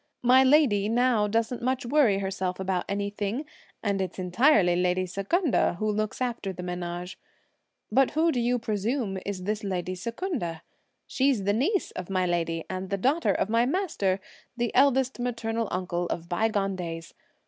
My 0.23 0.43
lady 0.43 0.89
now 0.89 1.27
doesn't 1.27 1.61
much 1.61 1.85
worry 1.85 2.17
herself 2.17 2.59
about 2.59 2.85
anything; 2.89 3.45
and 3.83 4.01
it's 4.01 4.17
entirely 4.17 4.75
lady 4.75 5.05
Secunda 5.05 5.75
who 5.77 5.91
looks 5.91 6.19
after 6.21 6.51
the 6.51 6.63
menage. 6.63 7.19
But 7.91 8.09
who 8.17 8.31
do 8.31 8.39
you 8.39 8.57
presume 8.57 9.19
is 9.27 9.43
this 9.43 9.63
lady 9.63 9.93
Secunda? 9.93 10.63
She's 11.05 11.43
the 11.43 11.53
niece 11.53 11.91
of 11.91 12.09
my 12.09 12.25
lady, 12.25 12.63
and 12.67 12.89
the 12.89 12.97
daughter 12.97 13.31
of 13.35 13.47
my 13.47 13.67
master, 13.67 14.19
the 14.57 14.73
eldest 14.73 15.19
maternal 15.19 15.67
uncle 15.69 16.07
of 16.07 16.27
by 16.27 16.47
gone 16.47 16.75
days. 16.75 17.13